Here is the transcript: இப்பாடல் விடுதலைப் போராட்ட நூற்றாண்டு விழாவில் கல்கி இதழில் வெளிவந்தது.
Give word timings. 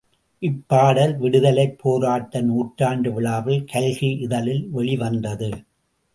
இப்பாடல் 0.41 1.17
விடுதலைப் 1.17 1.75
போராட்ட 1.79 2.41
நூற்றாண்டு 2.41 3.13
விழாவில் 3.13 3.63
கல்கி 3.65 4.11
இதழில் 4.19 4.67
வெளிவந்தது. 4.69 5.51